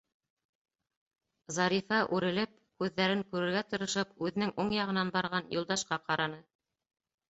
Зарифа, 1.57 1.99
үрелеп, 2.17 2.57
күҙҙәрен 2.85 3.23
күрергә 3.37 3.65
тырышып, 3.71 4.19
үҙенең 4.27 4.59
уң 4.67 4.77
яғынан 4.81 5.17
барған 5.17 5.57
Юлдашҡа 5.61 6.05
ҡараны. 6.13 6.47